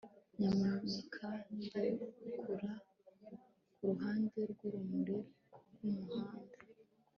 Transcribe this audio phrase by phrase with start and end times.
[0.37, 1.27] Nyamuneka
[1.63, 1.91] ndekure
[3.69, 5.17] kuruhande rwurumuri
[5.73, 6.55] rwumuhanda